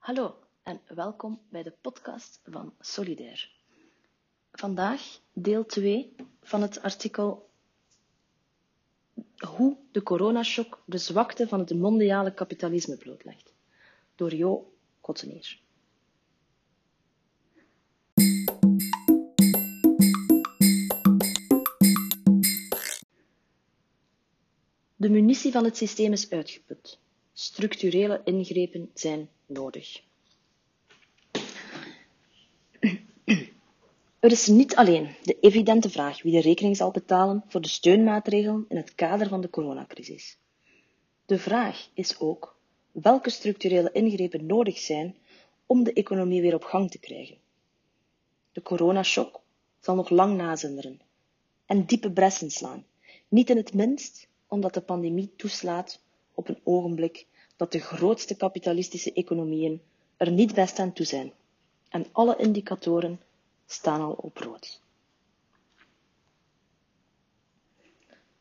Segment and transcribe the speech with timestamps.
[0.00, 3.50] Hallo en welkom bij de podcast van Solidair.
[4.52, 7.50] Vandaag deel 2 van het artikel
[9.36, 13.52] Hoe de coronashock de zwakte van het mondiale kapitalisme blootlegt,
[14.14, 15.60] door Jo Kottenier.
[24.96, 26.98] De munitie van het systeem is uitgeput.
[27.42, 30.02] Structurele ingrepen zijn nodig.
[34.18, 38.64] Er is niet alleen de evidente vraag wie de rekening zal betalen voor de steunmaatregelen
[38.68, 40.38] in het kader van de coronacrisis.
[41.26, 42.58] De vraag is ook
[42.92, 45.16] welke structurele ingrepen nodig zijn
[45.66, 47.38] om de economie weer op gang te krijgen.
[48.52, 49.40] De coronashock
[49.78, 51.00] zal nog lang nazinderen
[51.66, 52.86] en diepe bressen slaan,
[53.28, 56.00] niet in het minst omdat de pandemie toeslaat
[56.34, 57.26] op een ogenblik
[57.60, 59.80] dat de grootste kapitalistische economieën
[60.16, 61.32] er niet best toe zijn
[61.88, 63.20] en alle indicatoren
[63.66, 64.80] staan al op rood.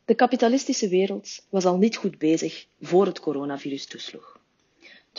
[0.05, 4.39] De kapitalistische wereld was al niet goed bezig voor het coronavirus toesloeg.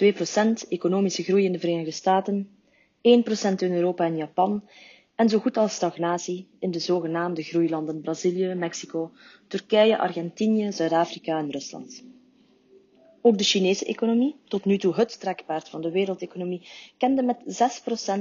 [0.05, 2.49] 2% economische groei in de Verenigde Staten,
[2.97, 3.01] 1%
[3.57, 4.69] in Europa en Japan
[5.15, 9.13] en zo goed als stagnatie in de zogenaamde groeilanden Brazilië, Mexico,
[9.47, 12.05] Turkije, Argentinië, Zuid-Afrika en Rusland.
[13.23, 17.39] Ook de Chinese economie, tot nu toe het trekpaard van de wereldeconomie, kende met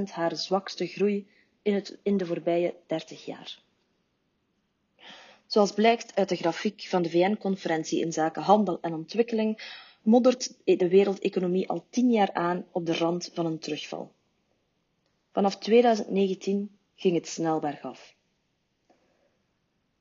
[0.08, 1.28] 6% haar zwakste groei
[1.61, 3.61] in, het, in de voorbije 30 jaar.
[5.45, 10.88] Zoals blijkt uit de grafiek van de VN-conferentie in zaken handel en ontwikkeling, moddert de
[10.88, 14.11] wereldeconomie al tien jaar aan op de rand van een terugval.
[15.31, 18.16] Vanaf 2019 ging het snel bergaf.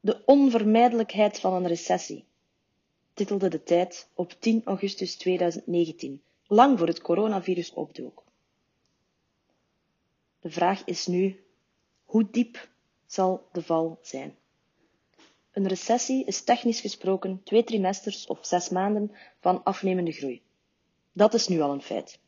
[0.01, 2.25] De onvermijdelijkheid van een recessie,
[3.19, 8.25] titelde de tijd op 10 augustus 2019, lang voor het coronavirus opdook.
[10.41, 11.45] De vraag is nu,
[12.05, 12.69] hoe diep
[13.07, 14.37] zal de val zijn?
[15.53, 20.43] Een recessie is technisch gesproken twee trimesters of zes maanden van afnemende groei.
[21.13, 22.19] Dat is nu al een feit.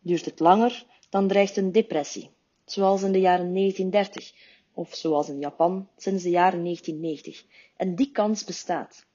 [0.00, 2.30] Duurt het langer, dan dreigt een depressie,
[2.64, 4.32] zoals in de jaren 1930
[4.72, 7.44] of zoals in Japan sinds de jaren 1990.
[7.76, 9.08] En die kans bestaat.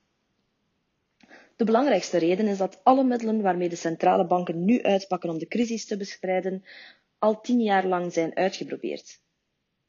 [1.56, 5.48] De belangrijkste reden is dat alle middelen waarmee de centrale banken nu uitpakken om de
[5.48, 6.64] crisis te bestrijden,
[7.20, 9.20] al tien jaar lang zijn uitgeprobeerd.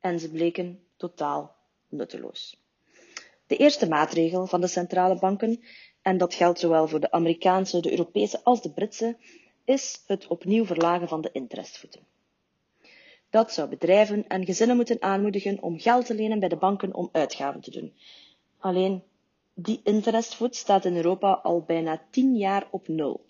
[0.00, 1.56] En ze bleken totaal
[1.88, 2.64] nutteloos.
[3.46, 5.62] De eerste maatregel van de centrale banken,
[6.02, 9.16] en dat geldt zowel voor de Amerikaanse, de Europese als de Britse,
[9.64, 12.00] is het opnieuw verlagen van de interestvoeten.
[13.30, 17.08] Dat zou bedrijven en gezinnen moeten aanmoedigen om geld te lenen bij de banken om
[17.12, 17.94] uitgaven te doen.
[18.58, 19.02] Alleen
[19.58, 23.24] die interestvoet staat in Europa al bijna tien jaar op nul.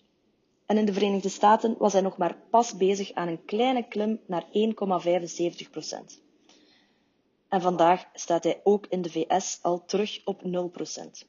[0.65, 4.19] En in de Verenigde Staten was hij nog maar pas bezig aan een kleine klim
[4.25, 6.21] naar 1,75 procent.
[7.47, 11.27] En vandaag staat hij ook in de VS al terug op 0 procent.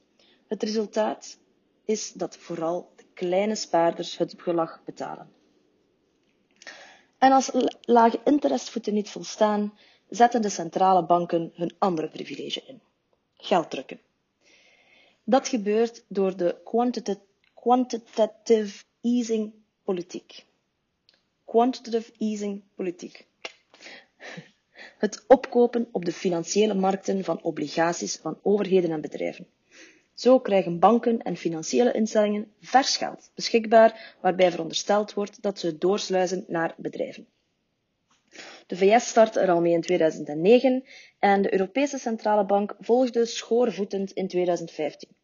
[0.49, 1.39] Het resultaat
[1.85, 5.33] is dat vooral de kleine spaarders het gelag betalen.
[7.19, 9.79] En als lage interestvoeten niet volstaan,
[10.09, 12.81] zetten de centrale banken hun andere privilege in.
[13.35, 14.01] Geld drukken.
[15.29, 16.57] Dat gebeurt door de
[17.55, 19.53] quantitative easing
[19.85, 20.45] politiek.
[21.45, 23.27] Quantitative easing politiek.
[24.99, 29.47] Het opkopen op de financiële markten van obligaties van overheden en bedrijven.
[30.15, 36.45] Zo krijgen banken en financiële instellingen vers geld beschikbaar, waarbij verondersteld wordt dat ze doorsluizen
[36.47, 37.27] naar bedrijven.
[38.67, 40.85] De VS startte er al mee in 2009
[41.19, 45.17] en de Europese Centrale Bank volgde schoorvoetend in 2015.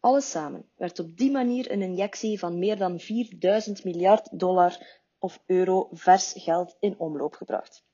[0.00, 5.42] Alles samen werd op die manier een injectie van meer dan 4000 miljard dollar of
[5.46, 7.84] euro vers geld in omloop gebracht.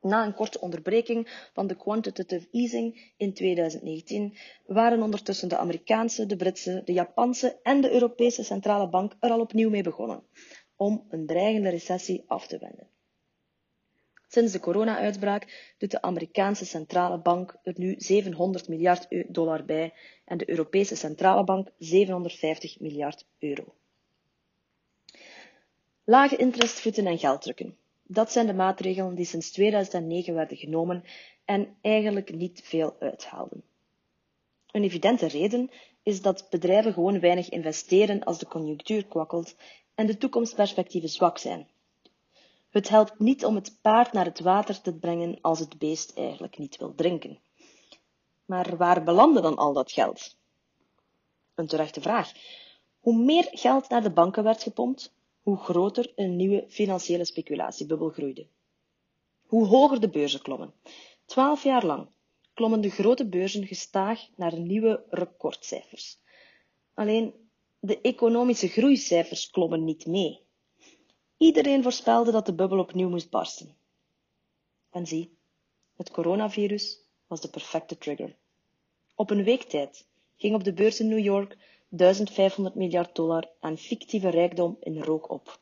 [0.00, 6.36] Na een korte onderbreking van de quantitative easing in 2019 waren ondertussen de Amerikaanse, de
[6.36, 10.22] Britse, de Japanse en de Europese Centrale Bank er al opnieuw mee begonnen
[10.76, 12.88] om een dreigende recessie af te wenden.
[14.34, 19.92] Sinds de corona-uitbraak doet de Amerikaanse Centrale Bank er nu 700 miljard dollar bij
[20.24, 23.74] en de Europese Centrale Bank 750 miljard euro.
[26.04, 27.76] Lage interestvoeten en gelddrukken.
[28.02, 31.04] Dat zijn de maatregelen die sinds 2009 werden genomen
[31.44, 33.64] en eigenlijk niet veel uithaalden.
[34.70, 35.70] Een evidente reden
[36.02, 39.56] is dat bedrijven gewoon weinig investeren als de conjunctuur kwakkelt
[39.94, 41.68] en de toekomstperspectieven zwak zijn.
[42.74, 46.58] Het helpt niet om het paard naar het water te brengen als het beest eigenlijk
[46.58, 47.40] niet wil drinken.
[48.44, 50.36] Maar waar belandde dan al dat geld?
[51.54, 52.32] Een terechte vraag.
[53.00, 58.46] Hoe meer geld naar de banken werd gepompt, hoe groter een nieuwe financiële speculatiebubbel groeide.
[59.46, 60.74] Hoe hoger de beurzen klommen.
[61.24, 62.08] Twaalf jaar lang
[62.54, 66.18] klommen de grote beurzen gestaag naar nieuwe recordcijfers.
[66.94, 67.34] Alleen
[67.78, 70.43] de economische groeicijfers klommen niet mee.
[71.36, 73.76] Iedereen voorspelde dat de bubbel opnieuw moest barsten.
[74.90, 75.36] En zie,
[75.96, 78.36] het coronavirus was de perfecte trigger.
[79.14, 81.56] Op een week tijd ging op de beurs in New York
[81.88, 85.60] 1500 miljard dollar aan fictieve rijkdom in rook op.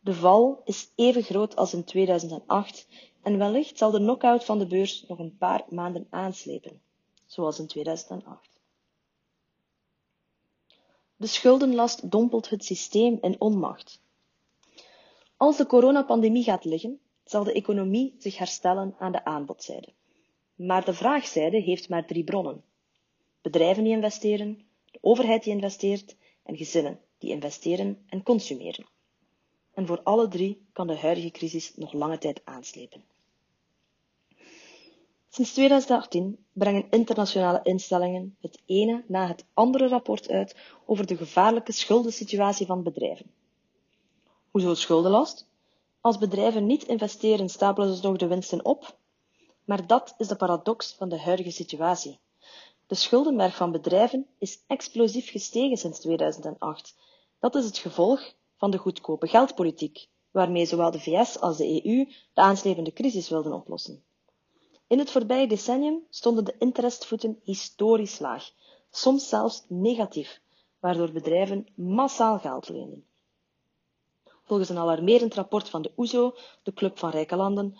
[0.00, 2.86] De val is even groot als in 2008
[3.22, 6.80] en wellicht zal de knockout van de beurs nog een paar maanden aanslepen,
[7.26, 8.58] zoals in 2008.
[11.16, 14.00] De schuldenlast dompelt het systeem in onmacht.
[15.40, 19.92] Als de coronapandemie gaat liggen, zal de economie zich herstellen aan de aanbodzijde.
[20.54, 22.64] Maar de vraagzijde heeft maar drie bronnen.
[23.42, 28.86] Bedrijven die investeren, de overheid die investeert en gezinnen die investeren en consumeren.
[29.74, 33.04] En voor alle drie kan de huidige crisis nog lange tijd aanslepen.
[35.28, 40.56] Sinds 2018 brengen internationale instellingen het ene na het andere rapport uit
[40.86, 43.38] over de gevaarlijke schuldensituatie van bedrijven.
[44.50, 45.46] Hoezo schuldenlast?
[46.00, 48.96] Als bedrijven niet investeren, stapelen ze toch de winsten op?
[49.64, 52.18] Maar dat is de paradox van de huidige situatie.
[52.86, 56.96] De schuldenberg van bedrijven is explosief gestegen sinds 2008.
[57.38, 62.04] Dat is het gevolg van de goedkope geldpolitiek, waarmee zowel de VS als de EU
[62.34, 64.02] de aanslepende crisis wilden oplossen.
[64.86, 68.50] In het voorbije decennium stonden de interestvoeten historisch laag,
[68.90, 70.40] soms zelfs negatief,
[70.80, 73.04] waardoor bedrijven massaal geld leenden.
[74.50, 77.76] Volgens een alarmerend rapport van de OESO, de Club van Rijke Landen,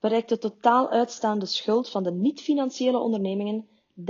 [0.00, 3.68] bereikt de totaal uitstaande schuld van de niet-financiële ondernemingen
[4.00, 4.04] 13.500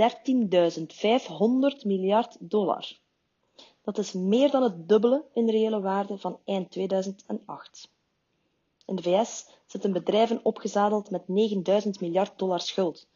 [1.85, 2.97] miljard dollar.
[3.81, 7.89] Dat is meer dan het dubbele in reële waarde van eind 2008.
[8.85, 13.07] In de VS zitten bedrijven opgezadeld met 9000 miljard dollar schuld.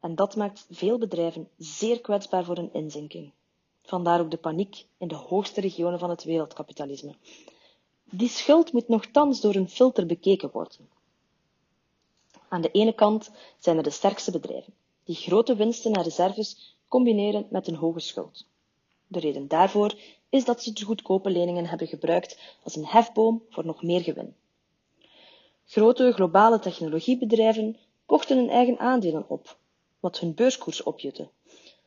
[0.00, 3.32] En dat maakt veel bedrijven zeer kwetsbaar voor een inzinking.
[3.82, 7.14] Vandaar ook de paniek in de hoogste regionen van het wereldkapitalisme.
[8.16, 10.88] Die schuld moet nogthans door een filter bekeken worden.
[12.48, 14.72] Aan de ene kant zijn er de sterkste bedrijven,
[15.04, 18.46] die grote winsten en reserves combineren met een hoge schuld.
[19.06, 19.94] De reden daarvoor
[20.28, 24.34] is dat ze de goedkope leningen hebben gebruikt als een hefboom voor nog meer gewin.
[25.66, 27.76] Grote globale technologiebedrijven
[28.06, 29.56] kochten hun eigen aandelen op,
[30.00, 31.28] wat hun beurskoers opjutte.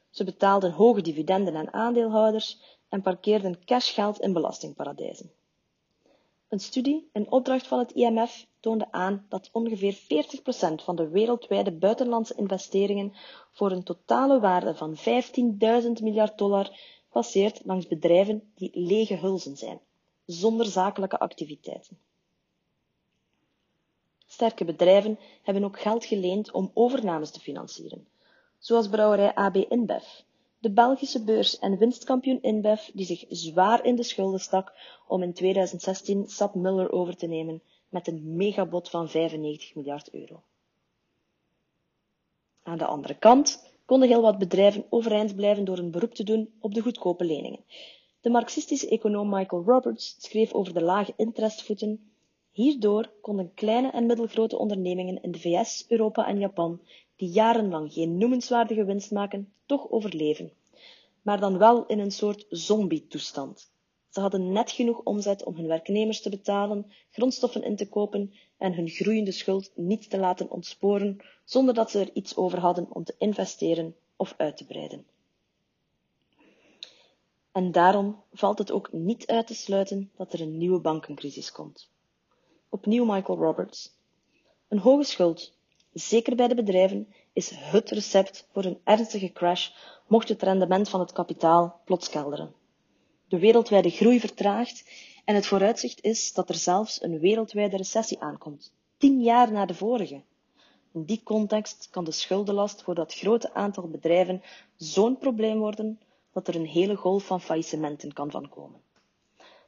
[0.09, 2.59] Ze betaalden hoge dividenden aan aandeelhouders
[2.89, 5.31] en parkeerden cashgeld in belastingparadijzen.
[6.50, 9.98] Een studie in opdracht van het IMF toonde aan dat ongeveer 40%
[10.84, 13.14] van de wereldwijde buitenlandse investeringen
[13.52, 15.04] voor een totale waarde van 15.000
[16.02, 16.80] miljard dollar
[17.12, 19.80] passeert langs bedrijven die lege hulzen zijn,
[20.26, 22.00] zonder zakelijke activiteiten.
[24.26, 28.08] Sterke bedrijven hebben ook geld geleend om overnames te financieren,
[28.58, 30.06] zoals brouwerij AB InBev,
[30.59, 34.74] de Belgische beurs en winstkampioen InBev die zich zwaar in de schulden stak
[35.07, 40.42] om in 2016 SAP Muller over te nemen met een megabod van 95 miljard euro.
[42.63, 46.54] Aan de andere kant konden heel wat bedrijven overeind blijven door een beroep te doen
[46.60, 47.63] op de goedkope leningen.
[48.21, 52.12] De marxistische econoom Michael Roberts schreef over de lage interestvoeten
[52.57, 56.82] Hierdoor konden kleine en middelgrote ondernemingen in de VS, Europa en Japan,
[57.17, 60.51] die jarenlang geen noemenswaardige winst maken, toch overleven.
[61.21, 63.69] Maar dan wel in een soort zombie-toestand.
[64.09, 68.74] Ze hadden net genoeg omzet om hun werknemers te betalen, grondstoffen in te kopen en
[68.74, 73.03] hun groeiende schuld niet te laten ontsporen, zonder dat ze er iets over hadden om
[73.03, 75.05] te investeren of uit te breiden.
[77.51, 81.89] En daarom valt het ook niet uit te sluiten dat er een nieuwe bankencrisis komt.
[82.69, 83.95] Opnieuw Michael Roberts.
[84.67, 85.57] Een hoge schuld,
[86.00, 89.70] zeker bij de bedrijven, is het recept voor een ernstige crash
[90.08, 92.54] mocht het rendement van het kapitaal plots kelderen.
[93.27, 94.89] De wereldwijde groei vertraagt
[95.25, 99.74] en het vooruitzicht is dat er zelfs een wereldwijde recessie aankomt, tien jaar na de
[99.74, 100.22] vorige.
[100.94, 104.42] In die context kan de schuldenlast voor dat grote aantal bedrijven
[104.75, 106.00] zo'n probleem worden
[106.34, 108.82] dat er een hele golf van faillissementen kan van komen.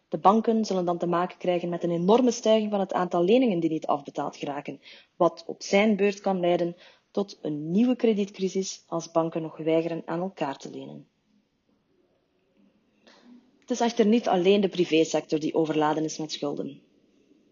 [0.09, 3.59] De banken zullen dan te maken krijgen met een enorme stijging van het aantal leningen
[3.59, 4.81] die niet afbetaald geraken,
[5.15, 6.75] wat op zijn beurt kan leiden
[7.11, 11.07] tot een nieuwe kredietcrisis als banken nog weigeren aan elkaar te lenen.
[13.59, 16.81] Het is echter niet alleen de privésector die overladen is met schulden.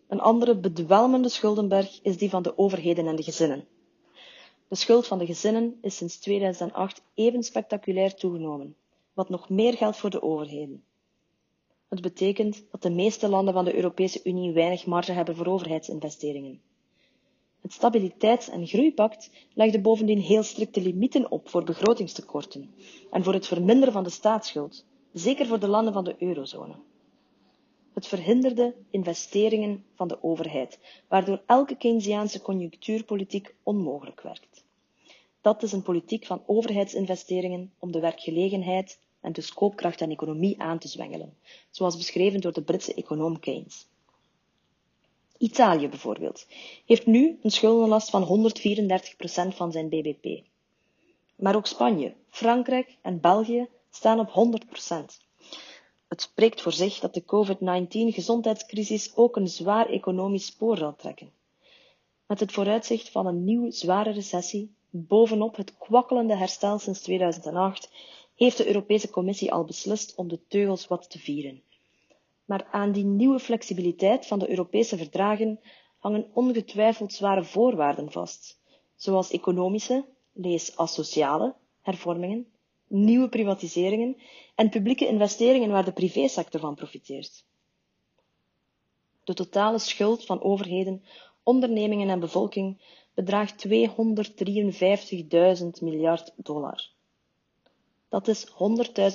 [0.08, 3.68] Een andere bedwelmende schuldenberg is die van de overheden en de gezinnen.
[4.68, 8.76] De schuld van de gezinnen is sinds 2008 even spectaculair toegenomen,
[9.14, 10.84] wat nog meer geldt voor de overheden.
[11.88, 16.62] Het betekent dat de meeste landen van de Europese Unie weinig marge hebben voor overheidsinvesteringen.
[17.62, 22.74] Het Stabiliteits- en Groeipact legde bovendien heel strikte limieten op voor begrotingstekorten
[23.12, 26.76] en voor het verminderen van de staatsschuld, zeker voor de landen van de eurozone.
[27.94, 34.66] Het verhinderde investeringen van de overheid, waardoor elke Keynesiaanse conjunctuurpolitiek onmogelijk werkt.
[35.42, 40.80] Dat is een politiek van overheidsinvesteringen om de werkgelegenheid en dus koopkracht en economie aan
[40.80, 41.38] te zwengelen,
[41.72, 43.88] zoals beschreven door de Britse econoom Keynes.
[45.38, 46.48] Italië bijvoorbeeld
[46.86, 48.52] heeft nu een schuldenlast van
[49.54, 50.44] 134% van zijn bbp.
[51.36, 55.26] Maar ook Spanje, Frankrijk en België staan op 100%
[56.08, 61.32] Het spreekt voor zich dat de COVID-19-gezondheidscrisis ook een zwaar economisch spoor zal trekken.
[62.26, 67.90] Met het vooruitzicht van een nieuwe zware recessie, bovenop het kwakkelende herstel sinds 2008,
[68.38, 71.62] heeft de Europese Commissie al beslist om de teugels wat te vieren.
[72.46, 75.60] Maar aan die nieuwe flexibiliteit van de Europese verdragen
[75.98, 78.60] hangen ongetwijfeld zware voorwaarden vast,
[78.96, 82.48] zoals economische, lees asociale, hervormingen,
[82.88, 84.18] nieuwe privatiseringen
[84.56, 87.46] en publieke investeringen waar de privésector van profiteert.
[89.24, 91.04] De totale schuld van overheden,
[91.44, 92.82] ondernemingen en bevolking
[93.14, 93.74] bedraagt 253.000
[95.82, 96.96] miljard dollar.
[98.18, 98.48] Dat is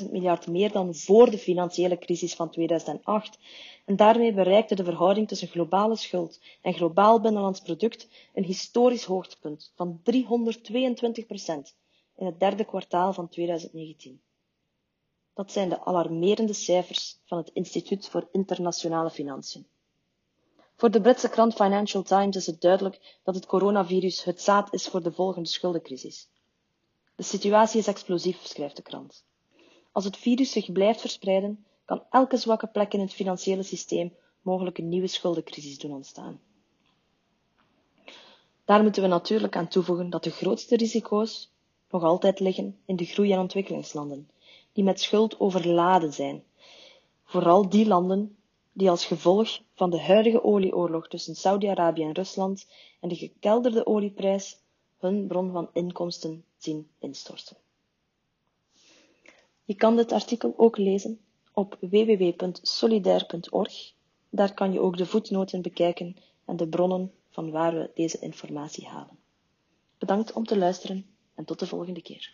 [0.03, 3.39] 100.000 miljard meer dan voor de financiële crisis van 2008
[3.85, 9.73] en daarmee bereikte de verhouding tussen globale schuld en globaal binnenlands product een historisch hoogtepunt
[9.75, 11.77] van 322 procent
[12.17, 14.21] in het derde kwartaal van 2019.
[15.35, 19.67] Dat zijn de alarmerende cijfers van het Instituut voor Internationale Financiën.
[20.77, 24.89] Voor de Britse krant Financial Times is het duidelijk dat het coronavirus het zaad is
[24.89, 26.31] voor de volgende schuldencrisis.
[27.15, 29.25] De situatie is explosief, schrijft de krant.
[29.93, 34.79] Als het virus zich blijft verspreiden, kan elke zwakke plek in het financiële systeem mogelijk
[34.79, 36.41] een nieuwe schuldencrisis doen ontstaan.
[38.65, 41.53] Daar moeten we natuurlijk aan toevoegen dat de grootste risico's
[41.91, 44.31] nog altijd liggen in de groei- en ontwikkelingslanden,
[44.73, 46.45] die met schuld overladen zijn.
[47.25, 48.37] Vooral die landen
[48.73, 52.67] die als gevolg van de huidige olieoorlog tussen Saudi-Arabië en Rusland
[53.01, 54.59] en de gekelderde olieprijs
[54.99, 57.57] hun bron van inkomsten zien instorten.
[59.65, 61.21] Je kan dit artikel ook lezen
[61.53, 63.93] op www.solidair.org.
[64.31, 68.87] Daar kan je ook de voetnoten bekijken en de bronnen van waar we deze informatie
[68.87, 69.19] halen.
[69.99, 72.33] Bedankt om te luisteren en tot de volgende keer.